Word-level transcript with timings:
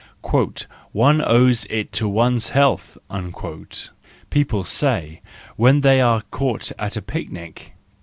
"One 0.93 1.21
owes 1.23 1.67
it 1.69 1.91
to 1.91 2.09
one's 2.09 2.49
health," 2.49 2.97
people 4.31 4.63
say, 4.63 5.21
when 5.57 5.81
they 5.81 6.01
are 6.01 6.23
caught 6.31 6.71
at 6.79 6.97
a 6.97 7.03
picnic. 7.03 7.75